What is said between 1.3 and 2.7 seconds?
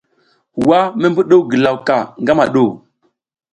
ngilaw ka ngama ɗu?